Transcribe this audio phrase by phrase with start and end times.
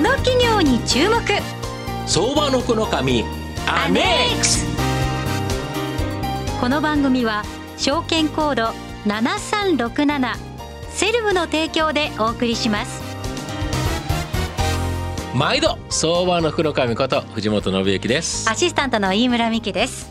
[0.00, 1.20] この企業に注目。
[2.06, 3.22] 相場の福の神
[3.66, 4.64] アネックス。
[6.58, 7.44] この番組は
[7.76, 8.72] 証券コード
[9.04, 10.36] 7367
[10.88, 13.02] セルムの提供でお送りします。
[15.34, 18.48] 毎度相場の福の神こと藤本信之です。
[18.48, 20.10] アシスタントの飯村美希です。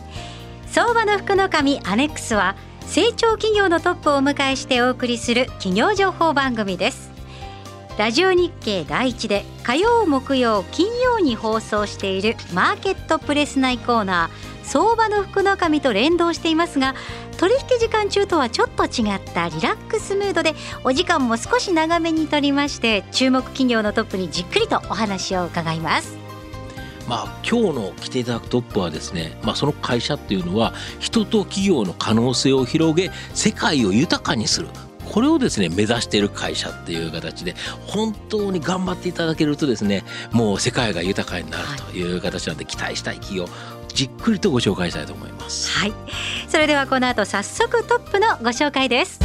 [0.67, 7.08] 相場の福の神アネックスは成長企業のトップをお迎えしてお送りする企業情報番組です
[7.99, 16.95] ラジオ日経第一で火曜木曜金曜に放送しているマーケットプレス内コーナー相場の福の神と連動していますが
[17.37, 20.53] 取引時間中とはちょっと違ったリラックスムードで
[20.85, 26.17] お時間も少し長めにとりまして注目企業のトップにじっくりとお話を伺います。
[27.05, 34.69] まあ今日の来ていただくトップはですね、まあ、その会社っていうのは人と企業の可能性を広げ世界を豊かにする。
[35.11, 37.55] これをですね目指している会社っていう形で
[37.87, 42.17] 本当に頑張っていただけるとですねもう世界が豊かになるとい。
[42.17, 43.47] う形なんで期待したい企業
[43.93, 45.71] じっくりとご紹介したいと思います。
[45.71, 45.93] はい。
[46.47, 49.19] それではこの後早速トップのご紹介です。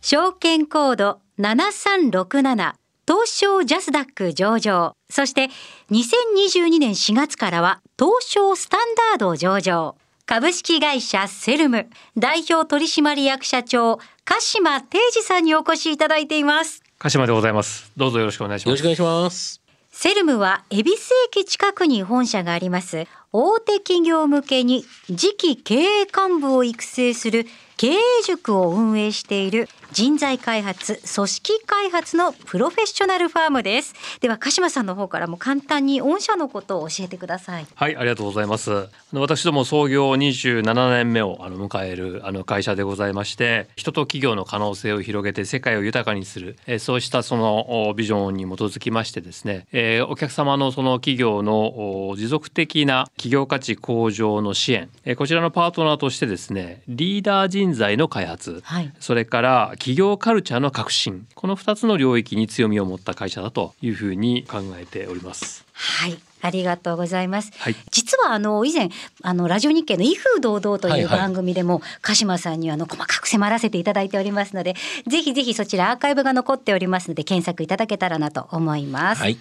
[0.00, 2.74] 証券コード7367
[3.06, 4.94] 東証ジャスダック上場。
[5.10, 5.50] そして
[5.90, 8.80] 2022年4月からは東証スタン
[9.12, 9.94] ダード上場。
[10.26, 11.86] 株式会社セルム。
[12.16, 16.82] 代表取締役社長鹿島定治さんにお越しいただいています。
[16.98, 17.92] 鹿島でございます。
[17.96, 18.68] どうぞよろしくお願いします。
[18.68, 19.60] よろしくお願いします。
[19.92, 20.96] セルムは恵比寿
[21.28, 23.06] 駅近くに本社があります。
[23.30, 33.94] 大手企業向けに次期経営幹部を育成する経営塾を運営している人材開発組織開発のプロフェッショナルファームです。
[34.20, 37.66] では鹿島さんの方からも簡単に御社のことを教えてください。
[37.76, 38.88] はいありがとうございます。
[39.12, 65.66] 私ども創業27年目をあの迎えるあの会社でございまして人と企業の可能性を広げて世界を豊かにする、えそうしたそのビジョンに基づきましてですね、えー、お客様のその企業の持続的な企業価値向上の支援、えこちらのパートナーとしてですねリーダー人材の開発、はい、それから企業カルチャーの革新この2つの領域に強みを持った会社だというふうに考えております。
[65.74, 67.52] はいありがとうございます。
[67.58, 68.90] はい、実はあの以前
[69.22, 74.74] あのラジオ日経の威風堂々という番組でも、はいはい、鹿島さんにあの細かく迫らせていただいておりますので、
[75.06, 79.22] ぜひぜひそちらアーカイブが残っておりますので検索いただけたらなと思います。
[79.22, 79.38] はい、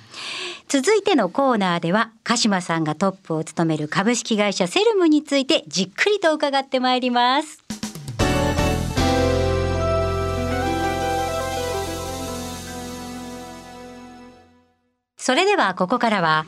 [0.70, 7.62] 続いてのコーナーでは鹿島さんがトップを務める株式会社セルムについてじっくりと伺ってまいります。
[15.23, 16.45] それではここからは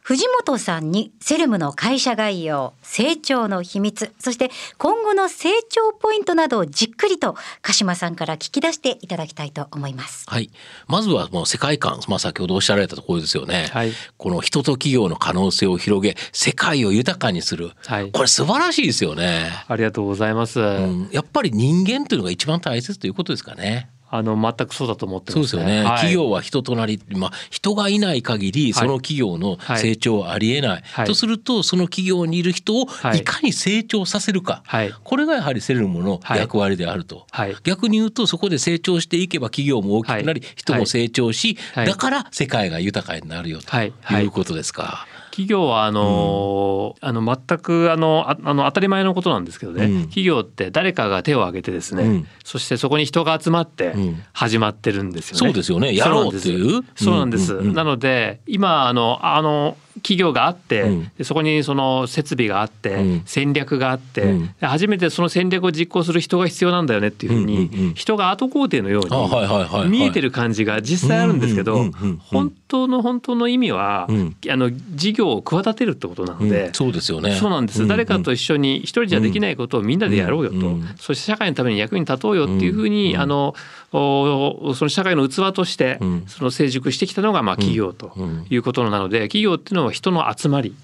[0.00, 10.24] 藤本さんにセルムの会社概要、成長の秘密、そして今後の成長ポイントなどをじっくりと鹿島さんから聞き出していただきたいと思います。
[10.26, 10.50] はい。
[10.88, 13.68] まずはもう世界観、まあ先ほどおっしゃられたところですよね。
[13.70, 13.92] はい。
[14.16, 17.72] この人と企業の可能性を広げ、世界を豊かにする。
[17.84, 18.10] はい。
[18.10, 19.50] これ素晴らしいですよね。
[19.68, 20.60] ありがとうございます。
[20.60, 23.90] うん、やっぱり人間というのが一番大切ということですかね。
[24.10, 33.24] あの全くそうだと思ってます、ね、そうですよね、はい、企業は人となり、まあ、人がいない限りその企業の成長はありえない、はい、とするとその企業にいる人をい。
[33.24, 37.26] かに成長させるか、はい、これがやはりセルムの役割であると、
[37.64, 43.76] 逆に言うとそこで成長していけば企業も大きくなり人も成長し、だから世界が豊かになるよと
[44.14, 45.06] いうことですか。
[45.34, 53.96] 企業はあの、うん、あの全くあのあの当たり前のことなんですけどね、うん、企業って誰かが手を挙げてですね、うん、そしてそこに人が集まって
[54.32, 55.38] 始まってるんですよね。
[55.38, 55.92] そうですよね。
[55.96, 56.84] やろうっていう。
[56.94, 57.52] そうなんです。
[57.62, 74.06] なので今あのあの企業があって、うん、そこにその設備があって、うん、戦略があって、うん、初めてその戦略を実行する人が必要なんだよねっていうふうに、人が後工程のように見えてる感じが実際あるんですけど、本当の本当の意味は、
[74.50, 77.34] あの事業を企てるってことなので、そうですよね。
[77.36, 83.54] そうなんです、誰かと一緒に一人じゃできないことをみんなでやろうよと、そして社会のために役に立とうよっていうふうに、あの
[83.94, 88.12] その社会の器としてその成熟してきたのがまあ企業と
[88.50, 90.74] いうことなので企業っていうのは人の集まり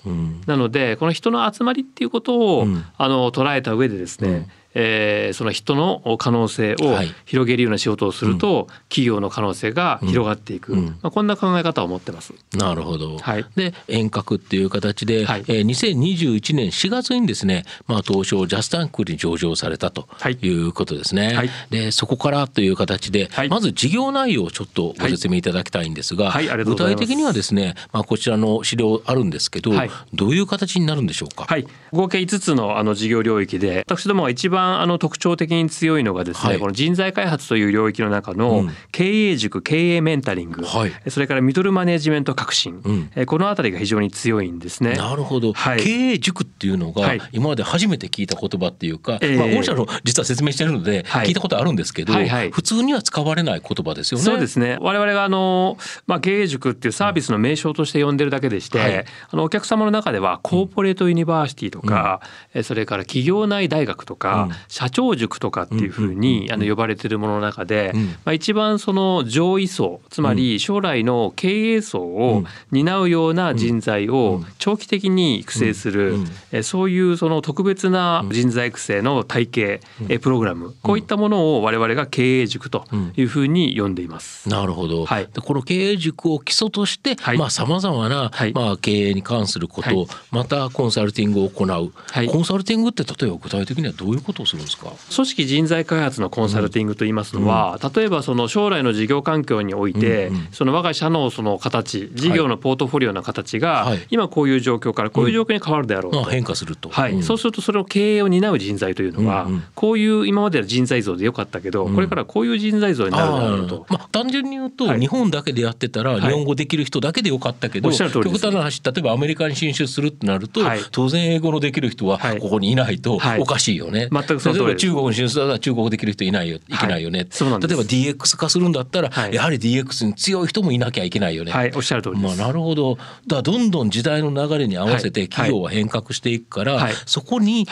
[0.47, 2.67] なのでこの人の集まりっていうことを
[2.97, 6.77] あの捉えた上でですねえー、その人の可能性を
[7.25, 12.35] 広げるような仕事をすると、はい、企業の可能性が広がっていく、うん、まあ、こんな考え方を持ってます。
[12.55, 20.09] なるほど、はい、で遠隔っていう形で、はい、えー、2021年4月にですね、まあ、東証ジャスタンクに上場されたと
[20.43, 20.51] い。
[20.51, 21.35] うことですね。
[21.35, 26.33] はい、でそこからという形で、まず事業内容をちょっとご説明いただきたいんですが,、
[26.65, 29.73] 具体的にはですね、まあ、こちらの資料あるんですけど、
[30.13, 31.45] どういう形になるんでしょうか？
[31.45, 42.81] はい、合計5つのあの事業領域で私どもが一番番あの特徴的に強いのがですね、はい、この人材開発という領域の中の経営塾、経営メンタリング、はい、それからミドルマネジメント革新、
[43.15, 44.95] うん、このあたりが非常に強いんですね。
[44.95, 52.13] なるほど、はい、経営塾っていうのが今まで初めて聞いた言葉っていうか、まあ、御社の実は説明してるので聞いたことあるんですけど、
[52.51, 54.25] 普通には使われない言葉ですよね。
[54.25, 54.79] そうですね。
[54.81, 62.21] 我々があの、まあ、経営塾っていうサービスの名称として呼んでるだけでして、あのお客様の中では corporate university とか、
[62.55, 67.93] うん、それから企業内大学とか、うん、社長塾とかっていうふうに、あの呼ばれてるものの中で、
[68.25, 76.17] まあ、一番その上位層つまり将来の経営層を担うような人材を長期的に育成する、
[76.53, 82.85] えそういうその特別な人材育成の体系、えプログラムこういったものを我々が経営塾と
[83.17, 84.49] いうふうに呼んでいます。
[84.49, 94.93] なるほど、はい、でこの経営塾を基礎として、はい、まあさまざまな、はい、まあ経営に関すること、はい、またコンサルティングを行う、はい、コンサルティングって例えば具体的にはどういうことをするんですか？
[95.15, 120.61] 組織人材開発のコンサルティングといいますのは、うん、例えばその将来の事業環境において、うんうん、その我が社のその形事業のポートフォリオの形が、今こういう状況からこういう状況に変わるであろうと、うん、変化すると、はい、そうするとそれを経営を担う人材というのは、うんうん、こういう今までの人材像でよかったけど、これからこういう人材像になるだろうと、まあ、単純に言うと、日本だけでやってたら日本語できる人だけでよかったけど、極端な話例えばアメリカに進出するってなると、
[120.93, 124.09] 当然英語のできる人はここにいないとおかしいよね。
[124.11, 126.61] 全くその例えば中国に進出だったら中国できる人いないよい。
[126.81, 127.21] けないよね。
[127.21, 127.29] 例えば
[127.59, 131.53] DX 化するんだったら、やはり DX に強い人もいなきゃいけないよね。
[131.53, 132.99] はい、おっしゃる通りまあ、なるほど。
[133.27, 137.67] だどんどん時代の流れに合わせて企業は変革していくから、そこに、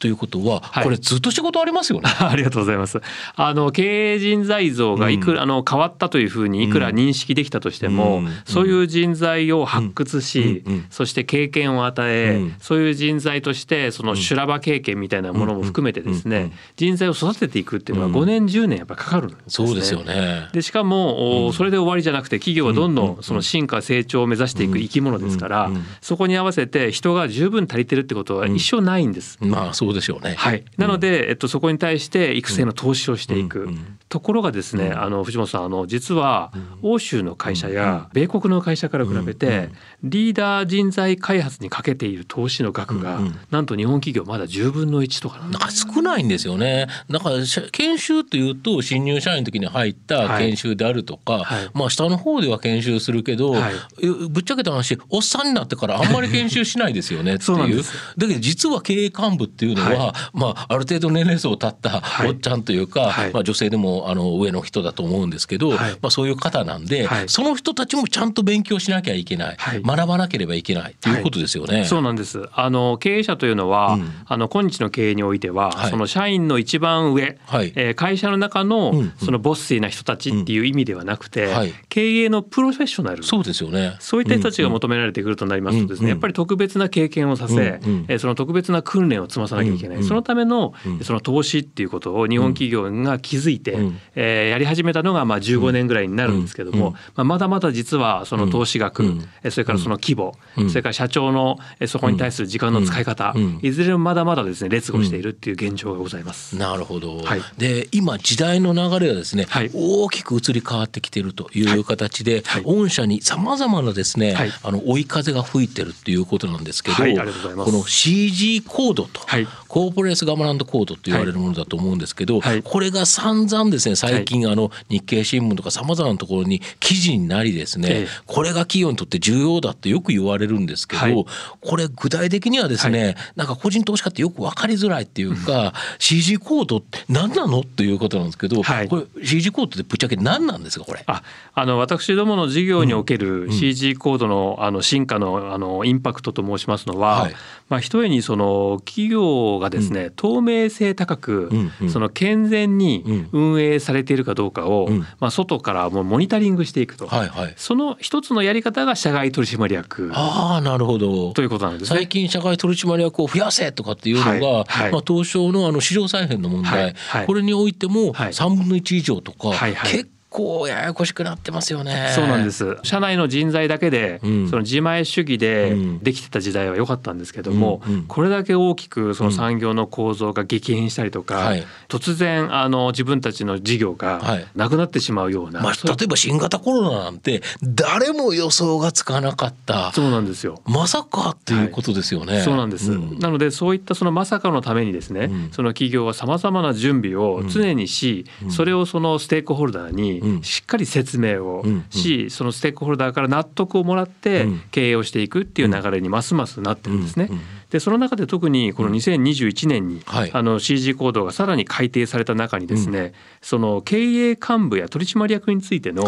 [0.00, 2.08] ということは、これずっと仕事ありますよね。
[2.18, 3.02] ありがとうございます。
[3.36, 20.48] あの経営人材像がいくら、うん、あの変わったというふうにいくら認識できたとしても、うん、そういう人材を発掘し、うん、そして経験を与え、そういう人材としてその修羅場経験みたいなものも含めてですね、人材を育てていくっていうのは5年10年やっぱかかるんです、ね、そうですよね。
[20.54, 25.70] でしかも、それで終わりじゃなくて企業はどんどんその進化成長を目指していく生き物ですから、
[26.00, 29.36] そこに合わせて人が十分足りてるってことは一生ないんです。
[29.40, 30.34] まあそうでしょうね。
[30.34, 30.64] はい。
[30.76, 33.68] なので、えっと、そこに対して育成の投資をしていく。
[34.10, 36.52] ところがですね、あの藤本さんあの実は
[36.82, 39.70] 欧州の会社や米国の会社から比べて
[40.02, 43.20] リーダー人材開発にかけている投資の額が
[43.52, 46.88] なんと日本企業まだ10分の1とかなんか少ないんですよね。
[47.08, 47.36] だから
[47.70, 57.84] 研修というと新入社員の時に入った研修であるとか、はい、まあ下の方では研修するけど、はい、ぶっちゃけた話おっさんになってからあんまり研修しないですよねっていう。
[58.18, 71.84] だけど実は経営幹部っていうのは、はい、まあある程度年齢層を経ったおっちゃんというか、まあ女性でもあの上の人だと思うんですけど、まあそういう方なんで、その人たちもちゃんと勉強しなきゃいけない、学ばなければいけないということですよね。
[71.84, 72.48] そうなんです。
[72.52, 78.92] あの経営者というのは、うん、あの今日の経営においては、その社員の一番上、はい、えー、会社の中の、
[79.24, 81.48] そのボスシーな人たちっていう意味ではなくて、
[81.88, 83.22] 経営のプロフェッショナル。
[83.22, 83.96] そうですよね。
[84.00, 90.04] そういった人たちが求められてくるとなりますとですね、やっぱり特別な経験をさせ、うんえー、その特別な訓練を積まさなきゃいけない。
[90.04, 100.34] そのための、その投資っていうことを日本企業が気づいて、うん、えー、やり始めたのがまあ15年ぐらいになるんですけども、まあ、まだまだ実はその投資額、うん、それからその規模、
[100.68, 106.56] それから社長のそこに対する時間の使い方、いずれもまだまだですね劣後しているっていう現状がございます。
[106.56, 119.20] なるほど、はい、で今時代の流れがですね、はい、大きく移り変わってきているという形で、はい、御社にさまざまなですね、あの追い風が吹いてるっていうことなんですけど、この CG コードと、
[119.68, 131.26] コーポレースガバナントコードと言われるものだと思うんですけど、これが散々ですね最近あの日経新聞とかさまざまなところに記事になりですね、これが企業にとって重要だってよく言われるんですけど、
[131.60, 141.02] これ具体的にはですね、なんか個人投資家ってよく分かりづらいっていうか、CG コードって何なのっていうことなんですけど、はい、これ CG コードってぶっちゃけ何なんですかこれ？
[141.06, 141.22] あ
[141.54, 147.34] あの私どもの事業における CG コードのあの進化のあのインパクトと申しますのは、はい、
[147.68, 151.50] まあ、ひとえにその企業がですね、透明性高く、
[151.88, 154.88] その健全に運営されているかどうかを、
[155.18, 161.32] まあ、外からもうモニタリングしていくと、はいはい、その一つのやり方が社外取締役あなるほど。
[161.32, 170.19] ということなんです、ね、最近社外取締役を増やせとかっていうのが、はいはい、まあ、東証のあの市場再編の問題、はいはい、これにおいても3分の1以上とか、はいはい、結構
[170.68, 172.12] ややこしくなってますよね。
[172.14, 172.78] そうなんです。
[172.82, 184.20] 社内の人材だけで、うん、その自前主義でできてた時代は良かったんですけども、うんうん、これだけ大きくその産業の構造が激変したりとか、はい、突然あの自分たちの事業が
[184.54, 189.92] なくなってしまうような、はい、まあ、例えば新型コロナなんて誰も予想がつかなかった。
[189.92, 190.62] そうなんですよ。
[190.64, 192.34] まさかっていうことですよね。
[192.34, 207.30] はい、そうなんです、なのでそういったそのまさかのためにですね、その企業はさまざまな準備を常にし、それをそのステークホルダーにしっかり説明をし、そのステークホルダーから納得をもらって経営をしていくっていう流れにますますなってるんですね。
[207.70, 216.04] でその中で特にこの2021年に、あの CG コードがさらに改定された中にですね、その経営幹部や取締役についての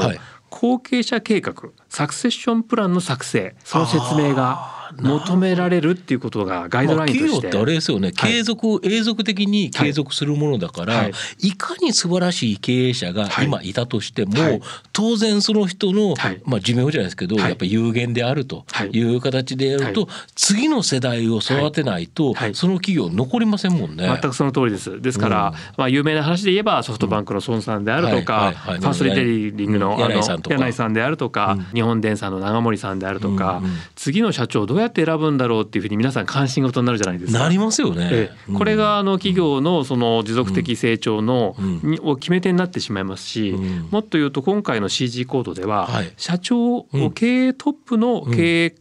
[0.50, 1.54] 後継者計画
[1.88, 11.52] サクセッションプランの作成その説明が求められるっていうことがガイドラインとして、まあ、企業ってあれですよね、継続永続的に継続するものだから、はい、い。
[11.52, 14.61] かに素晴らしい経営者が今いたとしても、はい、
[14.92, 19.02] 当然その人の、まあ、寿命じゃないですけど、やっぱ有限であるとい。
[19.02, 24.06] う形でやると、次の世代を育てないと、その企業残りませんもんね。
[24.06, 25.00] 全くその通りです。
[25.00, 33.62] ですから、うん、まあ有名な話で言えばソフトバンクの孫さんであるとか、ファーストリテイリングの柳井さんであるとか、日本電産の長森さんであるとか、
[33.94, 37.38] 次の社長どうやって選ぶんだろうっていうふうに皆さん関心事になるじゃないですか。
[37.38, 38.30] なりますよね。
[38.56, 41.56] これがあの企業のその持続的成長の、
[42.02, 43.54] を決め手になってしまいますし、
[43.90, 48.74] もっと言うと今回の CG コードでは、社長、経営トップの経営、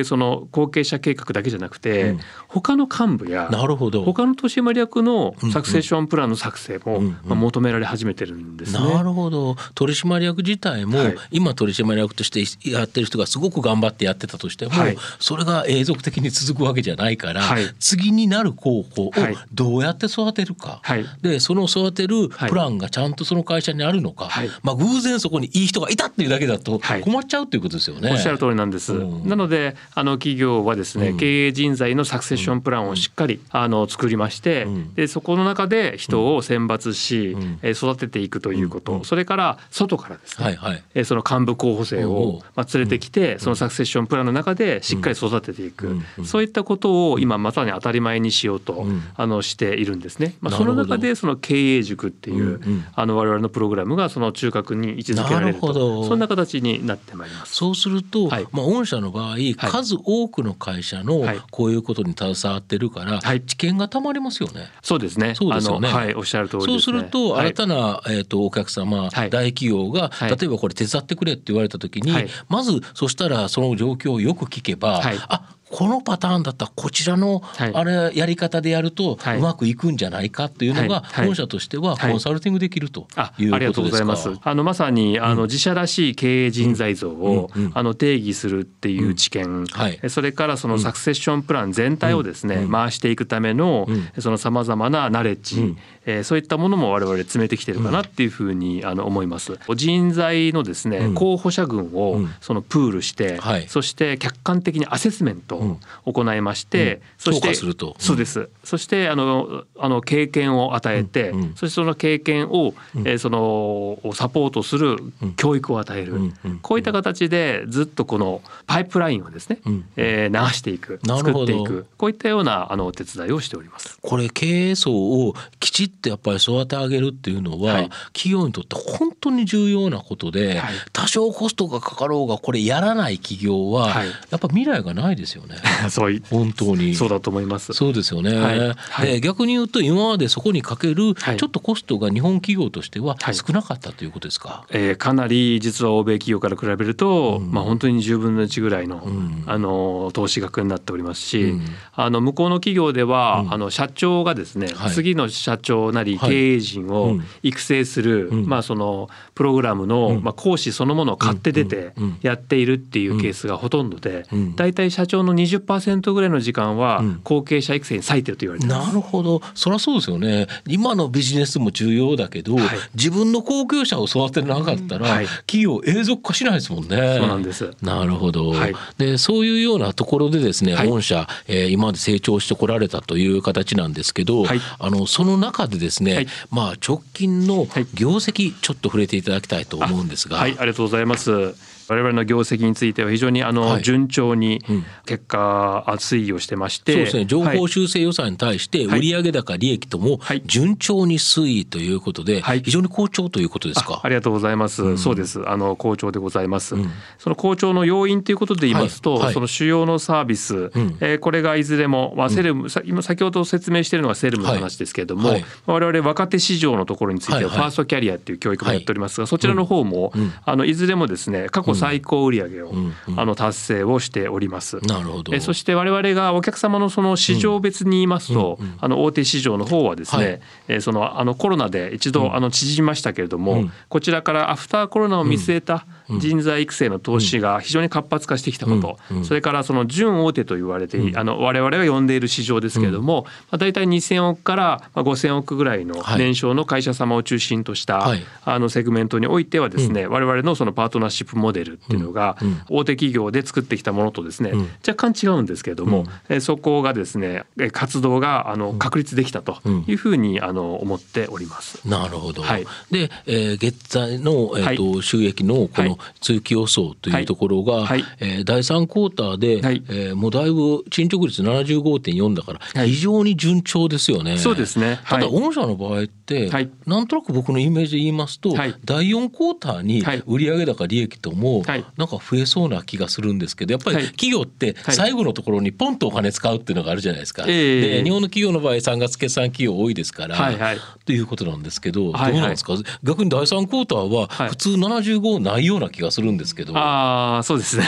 [0.00, 2.16] えその後継者計画だけじゃなくて、
[2.48, 4.02] 他の幹部やなるほど。
[4.04, 8.78] 他の取締役のサクセッションプランの作成も、まあ、求められ始めてるんですね。
[8.78, 9.56] なるほど。
[9.74, 10.98] 取締役自体も、
[11.30, 14.72] 今取締役としてやってる人がすごく頑張ってやってたとしても、
[15.18, 19.12] それが永続的に続くわけじゃないから、はい、次になる候補を
[19.52, 28.10] どうやって育てるか、はい、でその育てるプランがちゃんとその会社にあるのか、はい、まあ、偶然そこにいい人がいたっていうだけだと困っちゃうということですよね。
[28.10, 50.34] おっしゃる通りなんです、うん、なのであの企業はですね、うん、経営人材のサクセッションプランをしっかり、あの作りまして、うん、でそこの中で人を選抜し、うん、育てていくということ、それから外からですね、はいはい、その幹部候補生を、まあ、連れてきて、そのサクセッションプランの中でしっかり育てていく、そういったことを今まさに当たり前にしようと、あのしているんですね。
[50.40, 52.60] まあ、その中でその経営塾っていう、
[52.94, 56.04] あの我々のプログラムがその中核に位置づけられると。
[56.04, 57.54] そんな形になってまいります。
[57.54, 64.68] そうすると、はい、まあ御社の場合、数多くの会社のこういうことに携わってるから、はい、知見がたまりますよね。
[64.82, 65.34] そうですね。
[65.34, 65.88] そうですよね。
[65.88, 72.12] はい、おっしゃる通り、ね、そうすると新たな、えっ、ー、とお客様、大企業が、例えばこれ手伝ってくれって言われた時に、
[72.48, 83.56] まずそしたらその状況をよく聞けば、あこのパターンだったらこちらのあれやり方でやるとうまくいくんじゃないかっていうのが本社としてはコンサルティングできるということですか？
[83.56, 84.30] ありがとうございます。
[84.42, 89.66] あのまさにあの自社らしい経営人材像をあの定義するっていう知見、
[90.08, 99.58] それからそのサクセッションプラン全体をですね回していくためのそのさまざまなナレッジ、えー、そういったものも我々詰めてきてるかなっていうふうにあの思います。
[99.74, 105.78] 人材のですね候補者群をそのプールして、そして客観的にアセスメントを
[106.12, 107.54] 行いまして、そして
[107.98, 108.48] そうです。
[108.62, 114.96] そしてあのあの経験を与えて、そしてその経験を、えー、そのサポートする
[115.36, 116.32] 教育を与える、
[116.62, 119.58] こういった形でずっとこのパイプラインをですね、
[119.96, 123.98] えー、流していく作っていくこういったようなあのお手伝いをしております。
[124.00, 135.56] これ経営層をきちっってやっぱり育て上げるっていうのは、はい、企業にとって本当に重要なことで、はい、多少コストがかかろうがこれやらない企業は、はい、やっぱ未来がないですよね。
[135.90, 136.94] そう本当に。
[136.94, 137.72] そうだと思います。
[137.72, 138.36] そうですよね。
[138.36, 144.64] はい、逆に言うと今までそこにかけるちょっとコストが日本企業としては少なかったということですか？
[144.70, 164.26] えー、かなり実は欧米企業から比べると、うん、まあ本当に10分の1ぐらいの、うん、あの投資額になっておりますし、うん、あの向こうの企業では、あの社長がですね、次の社長なり経営陣を育成する、まあそのプログラムの、まあ、講師そのものを買って出てやっているっていうケースがほとんどで、
[164.56, 169.42] 大体社長の20%ぐらいの時間は後継者育成に割いてると言われてなるほど。
[169.54, 170.46] そりゃそうですよね。
[170.66, 177.16] 今のビジネスも重要だけど、はい、自分の後継者を育てなかったら、はい、企業永続化しないですもんね。
[177.18, 177.70] そうなんです。
[177.82, 184.44] なるほど、はい、でそういうようなところでですね、御社、えー、今まで成長してこられたという形なんですけど、
[184.78, 190.38] あのその中でですね、まあ直近の業績ちょっと触れていただきたいと思うんですが。
[190.38, 191.75] はい、ありがとうございます。
[191.88, 194.60] 我々の業績については非常にあの順調に
[195.04, 197.26] 結果推移をしてまして、そうですね。
[197.26, 204.00] 情報修正予算に対して売上高利益とも順調に推移ということで、非常に好調ということですか？
[204.02, 205.48] ありがとうございます、うん、そうです。
[205.48, 209.22] あの好調でございます、うん、その好調の要因ということで言いますと、はい。
[209.26, 220.12] はい、その主要のサービス、うん、えー、これがいずれも、まあ、セルム、今先ほど説明しているのがセルムの話ですけれども、はい、我々若手市場のところについてはファーストキャリアっていう教育もやっておりますが、そちらの方も、
[220.44, 222.72] あのいずれもですね過去最高売上を、
[223.16, 224.78] あの達成をしております。
[224.78, 225.34] なるほど。
[225.34, 248.08] えそして我々がお客様のその市場別に言いますと、あの大手市場の方はですね、はい、えー、そのあのコロナで一度、あの縮みましたけれども、こちらからアフターコロナを見据えた人材育成の投資が非常に活発化してきたこと、それからその準大手と言われて、あの我々が呼んでいる市場ですけれども、まあ、大体2,000億から5,000億ぐらいの年商の会社様を中心とした、
[248.44, 252.36] あのセグメントにおいてはですね、我々のそのパートナーシップモデルっていうのが
[252.68, 254.52] 大手企業で作ってきたものとですね、
[254.86, 261.86] 若干違うんですけれども、えそこがですね活動があの確立できたというふうにあの思っております。
[261.88, 262.42] なるほど。
[262.42, 274.38] はい、で、えー、月在の、えーと、はい、収益のこの通期予想というところが、はい、えー、第3クォーターで、はい、えー、もうだいぶ進捗率75.4だから非常に順調ですよね。
[274.38, 275.00] そうですね。
[275.04, 281.62] ただ御社の場合って、はい、なんとなく僕のイメージで言いますと、はい、第4クォーターに売上高利益とも
[281.96, 287.44] なんか増えそうな気がするんですけどやっぱり企業って最後のところにポンとお金使うっていうのがあるじゃないですか。
[287.44, 292.74] で日本の企業の場合3月決算企業多いですから、はいはい、ということなんですけど、はいはい、どうなんですか？
[293.02, 297.84] 逆に第3クォーターは普通75ないような気がするんですけど、はい、ああそうですね。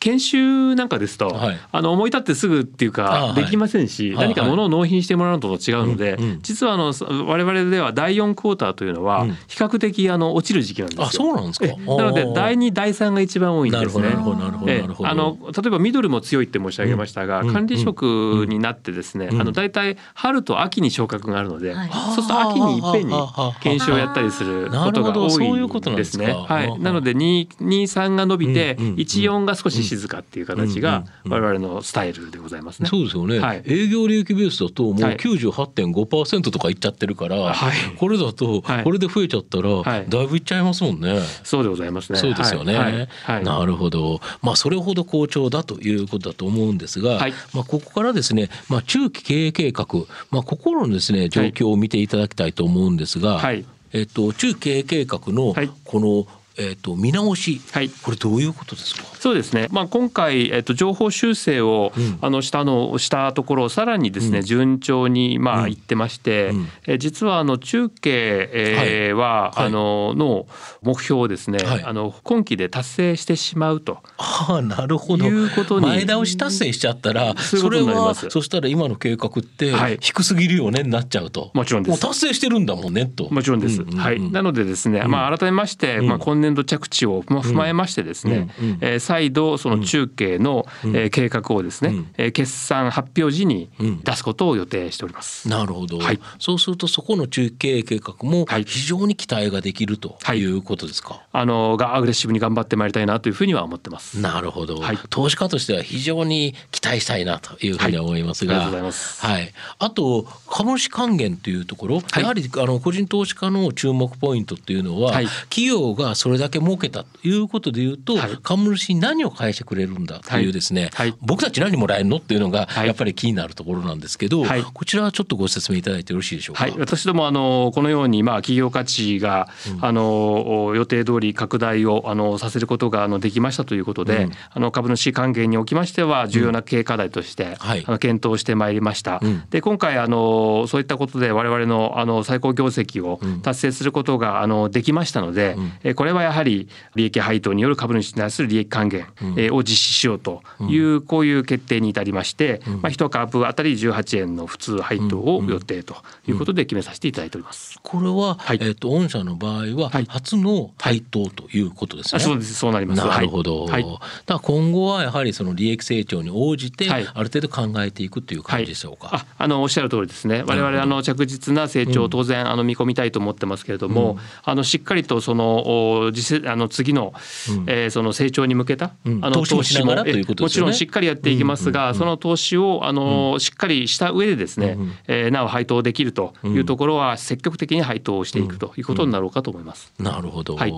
[0.00, 6.92] 研修なんかですと、はい、あの思い立ってすぐっていうかできませんし、何かものを納品してもらうのと違うので、うんうん、実はあの
[7.26, 11.04] 我々では第4クォーターというのは比較的あの落ちる時期なんですよ。
[11.04, 11.66] あそうなんですか。
[11.66, 14.02] なので第2第3が一番多いんですね。
[14.02, 23.14] なるほどなるほどなるほどあの例えばミドルも強いって申し上げましたが、管理職になってですね、あの大体春と秋に昇格があるので、そうすると秋にいっぺんに
[23.60, 26.32] 研修をやったりすることが多いですね。
[26.32, 32.88] はい、なので2、2、3が伸びて、1、4が少し静かっていう形が我々のスタイルでございますね。
[32.88, 33.38] そうですよね。
[33.38, 41.20] はい、営業利益ベースだともう98.5%とかいっちゃってるから、はい、これだとこれで増えちゃったらだいぶいっちゃいますもんね。
[41.44, 42.18] そうでございますね。
[42.18, 43.08] そうですよね。
[43.26, 44.20] なるほど。
[44.42, 47.18] まあそれほど好調だということだと思うんですが、
[47.52, 49.86] まあここからですね、まあ中期経営計画、
[50.30, 56.26] まあここのですね状況を見ていただきたいと思うんですが、はい、えっと中経営計画のこの
[56.58, 59.04] えーと、見直し、はい、これどういうことですか？
[59.18, 70.46] そうですね、まあ、今回、えーと、情報修正を、うん、あのしたのしたところさらにですね、うん、順調に、まあ、いってまして、うん、え実はあの中継、えー、は、はい、あのの
[70.82, 73.98] 目標をですね、はい、あの今期で達成してしまうと。
[74.18, 75.24] あなるほど。
[75.26, 75.86] いうことに。
[75.86, 81.50] 前倒し達成しちゃったら、それはそしたら今の計画って低すぎるよねになっちゃうと。
[81.54, 82.00] もちろんです。
[82.00, 83.32] 達成してるんだもんねと。
[83.32, 93.70] もちろんです、はい、なのでですね、まあ、改めまして、まあ、今年度着地を踏まえましてですね、うん、えー、再度その中継の、うん、えー、計画をですね、うん、えー、決算発表時に
[94.02, 95.48] 出すことを予定しております。
[95.48, 100.48] なるほど、はい、そうするとそこの中継計画も非常に期待ができるとい。
[100.48, 104.20] うことですか、はい、あのがアグレッシブに頑張ってまいりたいなというふうには思ってます。
[104.20, 115.12] なるほど、はい、投資家としては非常に期待したいなというふうに思いますが、はい、あはい、あと株主還元というところ、やはりあの個人投資家の注目ポイントっていうのは、
[115.50, 120.48] 企業がそれだけ儲けたということでいうと、はい、株主に何を返してくれるんだとい。
[120.48, 126.64] うですね、はい、僕たち何もらえるのっていうのがやっぱり気になるところなんですけど、はい、こちらはちょっとご説明いただいてよろしいでしょうか？
[126.64, 137.52] はい、私どもあのこのようにまあ企業価値が、うん、あの予定通り拡大をあのさせることがあのできましたということで、うん、あの株主還元におきましては重要な経営課題として、うん、
[137.86, 139.20] あの検討してまいりました。
[139.50, 149.06] で今回あのそういったことで我々のあの最高業績を達成することがあのできましたので、うん、これはやはり利益配当による株主に対する利益還元
[149.52, 157.78] を実施しようというこういう決定に至りまして、まあ、1株当たり18円の普通配当を予定ということで決めさせていただいております。
[157.82, 162.18] これは、はい、えっ、ー、と御社の場合は初の配当ということですね。
[162.18, 162.54] はい、そうです。
[162.54, 163.04] そうなります。
[163.04, 163.66] なるほど。
[163.66, 163.86] はい、
[164.26, 169.10] だ今後はやはりその利益成長に応じてある程度考えていくという感じでしょうか。
[169.12, 170.42] ああのおっしゃる通りですね。
[170.46, 177.12] 我々あの着実な成長を当然あの見込みたいと思ってますけれども、うん、あのしっかりとそのの次あの次の、
[177.48, 189.92] うん、えー、その成長に向けた、うん、あの投資も、ね、もちろんしっかりやっていきますが、その投資をあの、しっかりした上でですね、うん、えー、なお配当できるというところは積極的に配当をしていくということになろうかと思います。
[189.98, 190.72] なるほど、はい、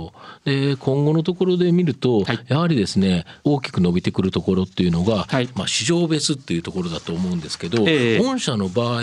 [0.44, 9.02] で今後のところで見ると、はい、やはりですね大きく伸びてくるところっていうのが、はい、まあ、市場別っていうところだと思うんですけど、えー、御社の場合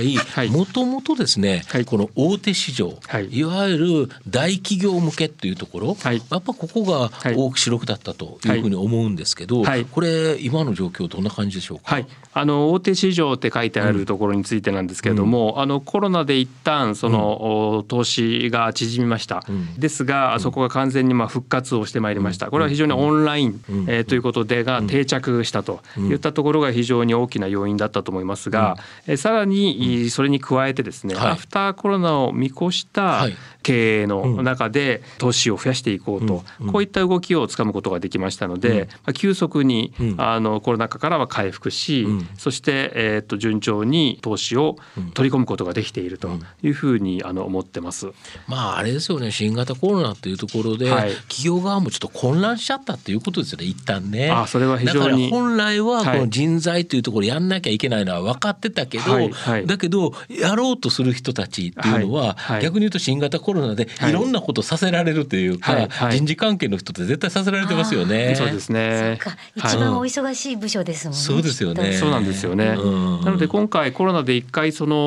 [0.50, 2.94] もともとですね、この大手市場、
[3.32, 5.98] い、わゆる大企業向けっていうところ、
[6.30, 12.00] やっぱここが大き白くだったというふうに思うんですけど、これ今の状況どんな感じでしょうか、
[12.34, 22.52] あの大手市場って書いてあるところについてなんですけれども、うん、あのコロナで一旦その、うん、投資が縮みました、うん、ですがそこが完全にまあ復活をしてまいりました。
[22.52, 28.78] これは非常にオンライン、えー、ということでが定着したといったところが非常に大きな要因だったと思いますが、
[29.08, 33.26] えー、さらにそれに加えてですね、はい、アフターコロナを見越した
[33.64, 44.78] 経営の中で投資を増やしていこうと、こういった動きをつかむことができましたので、まあ、急速にあのコロナ禍からは回復し、そして、えー、と順調に投資を
[45.13, 46.30] 取り込むことができていると
[46.62, 48.08] いうふうにあの思ってます。
[48.48, 49.32] まああれですよね。
[49.32, 53.65] 新型コロナというところで、はい、企業側もちょっと混乱しちゃったっていうことですよね。
[53.65, 54.32] 一旦ね。
[54.32, 59.30] あそれは非常に本来はこの人材というところやんなきゃいけないのは分かってたけど、はい。
[59.32, 64.17] はい、だけどやろうとする人たちっていうのは、逆に言うと新型コロナでい。
[64.17, 68.36] ろんなことさせられるというか、人事関係の人って絶対させられてますよね。
[68.36, 69.20] そうですね。
[69.56, 71.22] 一番お忙しい部署ですもんね。
[71.22, 71.94] そうですよね。
[71.94, 72.70] そうなんですよね。
[72.70, 74.98] なので今回コロナで一回その、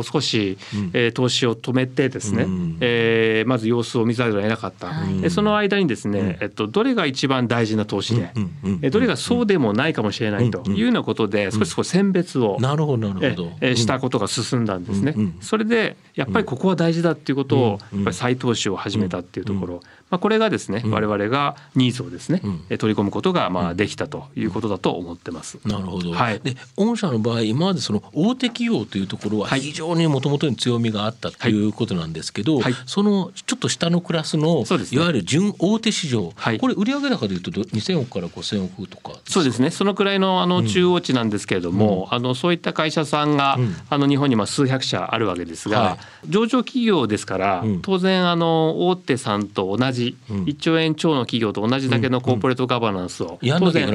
[0.00, 0.58] うん、少し、
[0.92, 8.32] えー、投資を止めてですね、うん、えー、まず様子を見ざるを得なかった、はい、その間にですね、えっと、どれが一番大事な投資で、
[8.62, 15.14] うん、どれがそうでもないかもしれないというようなことで少しこう選別を、なるほどなるほど、えー、したことが進んだんですね。
[15.40, 22.40] それでやっぱりここは大事だっていうことをやっぱり再投資を始めたっていうところ、まあ、これがですね、我々がニーズをですね、
[22.78, 25.58] 取り込むことがまあできたということだと思ってます。
[25.64, 39.70] なるほど、はい、で御社の場合今までその大手企業というところは非常にもともとに強みがあったということなんですけど、はい、そのちょっと下のクラスの、ね、いわゆる準大手市場、はい、これ売上高でいうと2000億から5000億とかそうですね。
[39.70, 49.99] そのくらいのあの中央値なんですけれども、うん、あのそういった会社さんが、うん、あの日本にまあ数百社あるわけですが、はい、上場企業ですから、うん、当然あの大手さんと同じ、
[50.30, 53.88] うん、1兆円超の企業と同じだけのコーポレートガバナンスを、当然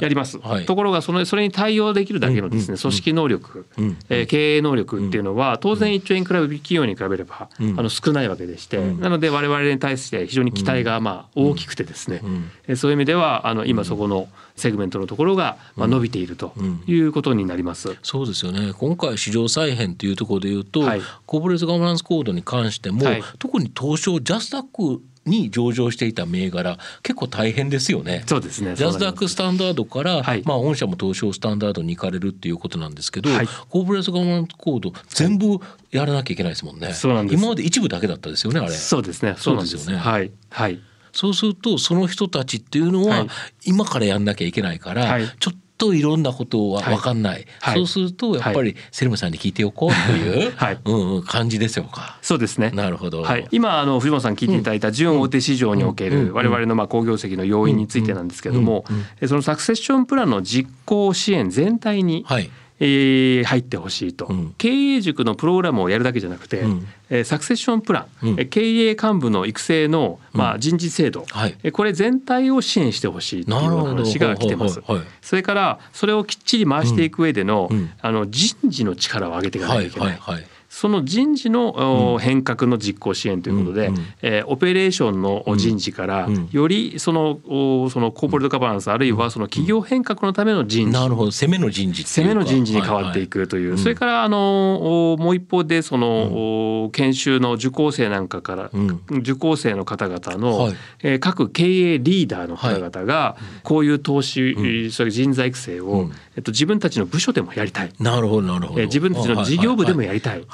[0.00, 3.66] やります、ところがそのそれに対応できるだけのですね、組織能力、
[4.08, 12.22] えー、経営能力っていうのは当然1兆円比べ企業に比べれば、あの少ないわけでして、なので我々に対して非常に期待がまあ大きくてですね、
[12.68, 16.52] うそういう意味ではあの今そこのセグメントのところがまあ伸びていると
[16.86, 17.96] いうことになります。
[18.02, 18.72] そうですよね。
[18.72, 28.24] 今回市場再編というところでいうと、はい、コーポレートガバナンスコードに関しても、はい、特に東証ジャスダックに上場していた銘柄結構大変ですよね。
[28.26, 28.74] そうですね。
[28.74, 35.58] ジャスダックスタンダードから、はい、まあ御社も東証スタンダードに行かれるっていうことなんですけど、はい、コーポレートガバナンスコード全部
[35.90, 36.92] やらなきゃいけないですもんね。
[36.92, 37.38] そうなんです。
[37.38, 38.70] 今まで一部だけだったですよねあれ。
[38.70, 39.34] そうですね。
[39.38, 39.98] そうですよね。
[39.98, 40.30] はい。
[40.50, 40.80] はい。
[41.12, 43.26] そうするとその人たちっていうのは、
[43.64, 50.78] 今からやんなきゃいけないから、ちょっとといろんなことは分かんない、はい、そうするとやっぱりセルムさんに聞いておこうという、 はい。
[50.84, 52.18] うん、感じですよか？
[52.22, 52.70] そうですね。
[52.70, 58.84] なるほど、はい、今あの藤本さん聞いていただいた準大手市場における我々のまあ好業績の要因についてなんですけれども、
[59.26, 74.82] そのサクセッションプランの実行支援全体に、はいえー、入ってほしいと、うん、経営塾のプログラムをやるだけじゃなくて、うん、えー、サクセッションプラン、うん、経営幹部の育成の、まあ、人事制度、はい、これ全体を支援してほしいという話が来てます。
[75.22, 77.70] それからそれをきっちり回していく上での,、
[78.02, 80.08] あの人事の力を上げていかなきゃいけない。
[80.10, 87.40] はいはいはいその人事の変革の実行支援ということで、うんえー、オペレーションの人事からよりその
[87.88, 91.30] そのコーポレートガバナンスあるいはその企業変革のための人事、なるほど。
[91.30, 98.70] 攻めの人事攻めの人事に変わっていくという、それからあのもう一方でその、研修の受講生なんかから、
[99.08, 107.92] 受講生の方々の、はい、えー、各経営リーダーの方々がこういう投資、それ人材育成を、えっと、自分たちの部署でもやりたい。
[107.98, 110.44] なるほどなるほど、えー、自分たちの事業部でもやりたい、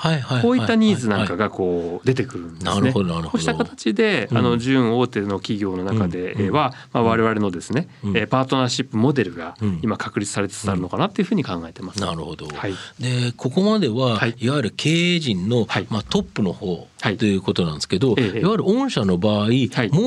[0.43, 2.93] こういったニーズなんかがこう出てくるんですね。
[2.93, 3.01] こ
[3.35, 12.01] うした形で、あの準大手の企業の中では、まあ、我々のですね、えパートナーシップモデルが今確立されつつあるのかなっていうふうに考えてます。
[12.01, 16.87] なるほど、はい、でここまでは、はい、いわゆる経営陣の、はい、まあ、トップの方
[17.19, 19.49] ということなんですけど、い、わゆる御社の場合、もう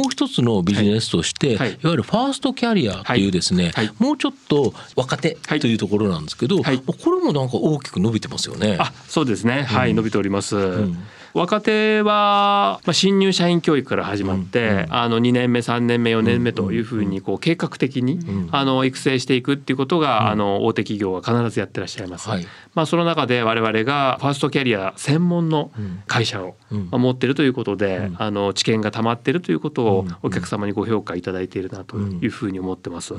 [0.10, 6.64] 一つのビジネスとして、い、わゆるファーストキャリアというですね、もうちょっと若手というところなんですけど、こ
[7.12, 8.78] れもなんか大きく伸びてますよね。
[8.80, 10.56] あそうですね、はい、伸びております。
[10.56, 10.98] うん
[11.36, 22.30] 若手は、まあ、新入社員教育から始まって、あの2年目3年目4年目というふうにこう計画的に、うん、あの育成していくっていうことが、うん、あの大手企業は必ずやってらっしゃいます。
[22.30, 25.72] はい、まあ、その中で我々がファーストキャリア専門の
[26.08, 33.14] 会社を、持っているということで、あの知見が溜まっているということをお客様にご評価いただいているなというふうに思ってます。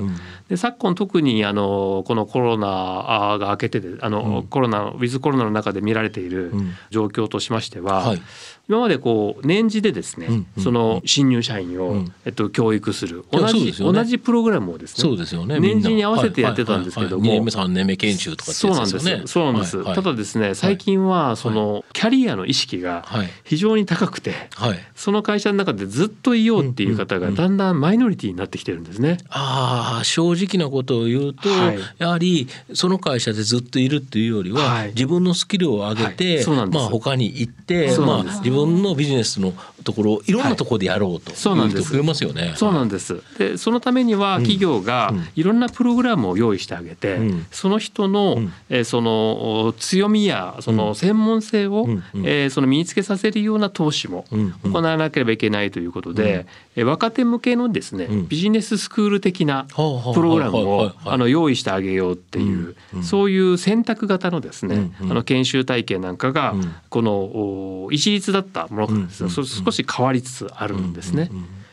[0.49, 6.51] で昨今特にあのこのコロナが明けてあの、コロナウィズコロナの中で見られている
[6.89, 8.21] 状況としましては、はい、
[8.69, 13.23] 今までこう年次でですね、うんうん、その新入社員を、うん、えっと、教育する。
[13.31, 15.59] 同じ、ね、同じプログラムをですねそうですよね。
[15.59, 19.27] 年次に合わせてやってたんですけども、はいはいはい、2年目3年目研修とか、そうなんです。
[19.27, 23.05] そうなんです、はいはい、ただですね最近はその、キャリアの意識が
[23.45, 29.09] 非常に高くて、はい、その会社の中でずっといようっていう方がだんだんマイノリティになってきてるんですね。
[29.09, 31.47] うんうんうん、ああ正直なことを言うと、
[31.99, 40.37] やはりその会社でずっといるっていうよりは、自分のスキルを上げて、まあ他に行って、まあ自分のビジネスのところい。
[40.37, 41.93] ろんなところでやろうと、はい、そうなんです。
[41.93, 42.53] 増えますよね。
[42.55, 43.21] そうなんです。
[43.37, 54.25] でそのためには企業がいろんなプログラムを用意してあげて、うん、その人の、うん、えー、その強みやその専門性を、うん、えー、その身につけさせるような投資も
[54.63, 66.55] 行わなければいけないということで、うん、若手向けのですね、ビジネススクール的なプログラムをあの用意してあげようっていう、そういう選択型のですね、あの研修体験なんかが、
[66.89, 71.29] この一律だったものからですね、少し変わりつつあるんですね。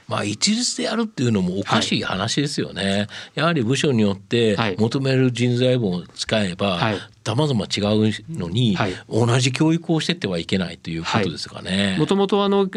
[0.08, 2.82] まあ一律でやるっていうのもおかしい話ですよね。
[2.82, 6.78] はい、やはり部署によって求める人材も使えば、
[7.24, 11.96] さまざま違うのに、はい、同じ教育をしてってはいけないということですかね。
[11.98, 12.68] もともとあの、うん、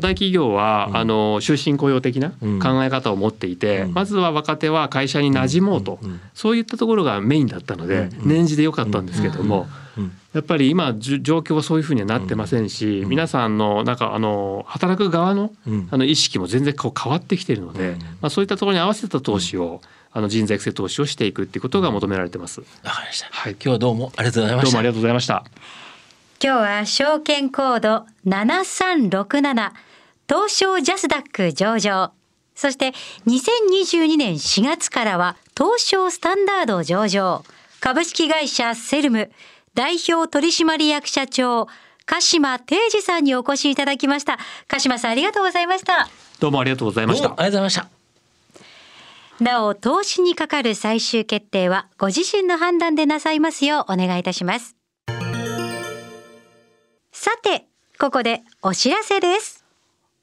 [0.00, 6.00] 大企業は、うん、あの終身雇用的な考え方を持っていて、うん、まずは若手は会社に馴染もうと、
[6.34, 9.68] そういったところがメインだったので、年次でよかったんですけども。
[10.32, 15.52] やっぱり今状況はそういうふうにはなってませんし、皆さんのなんかあの働く側の
[15.90, 19.82] あの意識も全然こう変わってきているので、まあ、そういったところに合わせた投資を、
[20.14, 22.60] あの人材育成投資をしていくっていうことが求められてます。
[22.60, 23.28] わかりました。
[23.30, 24.66] はい、今日はどうもありがとうございました。
[24.66, 25.44] どうもありがとうございました。
[26.42, 29.74] 今日は証券コード七三六七
[30.28, 32.12] 東証ジャスダック上場。
[32.54, 32.92] そして
[33.26, 37.44] 2022年4月からは東証スタンダード上場。
[37.80, 39.30] 株式会社セルム
[39.74, 41.66] 代表取締役社長
[42.04, 44.38] 鹿島定治さんにお越しいただきました。
[44.68, 46.08] 鹿島さんありがとうございました。
[46.40, 47.28] どうもありがとうございました。
[47.28, 48.02] ありがとうございました。
[49.42, 54.76] なお投資にかかる最終決定はご自身の判断でなさいますようお願いいたします
[57.12, 57.66] さて
[57.98, 59.64] ここでお知らせです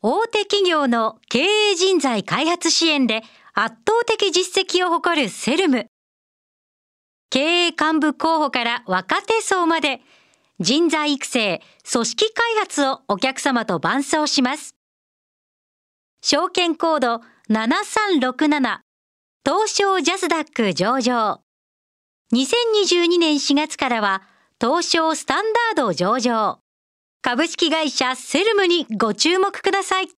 [0.01, 5.87] 大手企業の経営人材開発支援で圧倒的実績を誇るセルム
[7.31, 10.01] 経営幹部候補から若手層まで
[10.59, 14.75] 人材育成、組織開発をお客様と伴走します。
[16.21, 18.79] 証券コード7367
[19.45, 21.41] 東証ジャスダック上場。
[22.33, 24.23] 2022年4月からは
[24.59, 26.59] 東証スタンダード上場。
[27.21, 30.18] 株式会社セルムにご注目ください。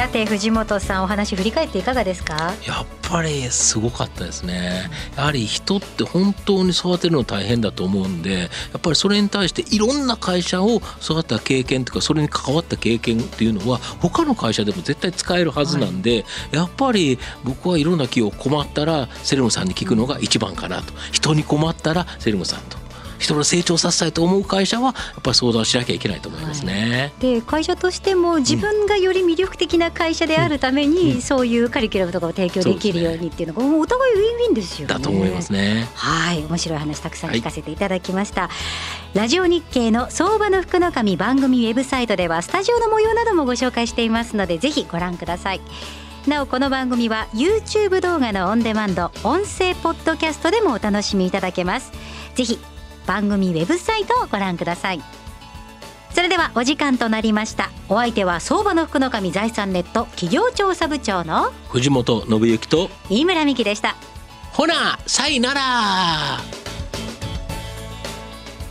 [0.00, 2.54] さて藤本さんお話振り返っていかがですか？
[2.66, 4.88] やっぱりすごかったですね。
[5.14, 8.46] やはり人って本当に育てるの大変だと思うんでや
[8.78, 16.24] っぱりそれに対していろんな会社を育った経験とかそれに関わった経験っていうのは他の会社でも絶対使えるはずなんで、はい、
[16.56, 20.94] やっぱり僕はいろんな企業困ったらセルムさんに聞くのが一番かなと。
[21.12, 22.79] 人に困ったらセルムさんと。
[23.20, 27.12] 人の成長させたいと思う会社はやっぱり相談しなきゃいけないと思いますね。
[27.20, 34.94] はい、で会社としても自分がより魅力的な会社であるために、うん、そういうカリキュラムとかを提供できるようにっていうのが、ね、お互いウィンウィンですよね。
[34.94, 35.86] だと思いますね。
[35.94, 38.42] はい面白い話たくさん聞かせていただきました。
[38.42, 38.50] は
[39.14, 45.60] い、ラジオ日経の相場の福の神番組ウェブサイトではスタジオの模様などもご紹介していますのでぜひご覧ください。
[46.26, 51.92] なおこの番組は YouTube 動画のオンデマンド音声ポッドキャストでもお楽しみいただけます
[52.34, 52.58] ぜひ
[53.10, 55.00] 番組ウェブサイトをご覧ください。
[56.14, 57.72] それではお時間となりました。
[57.88, 63.96] お相手は相場の福の神財産ネット企業調査部長の藤本信之と飯村美希でした。
[64.52, 65.60] ほなさいなら。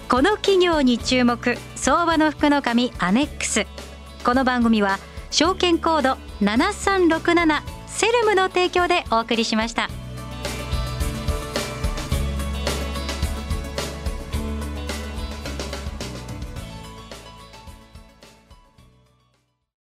[0.08, 3.68] この企業に注目相場の福の神アネックス。
[4.24, 5.00] この番組は
[5.32, 9.90] 証券コード7367セルムの提供でお送りしました。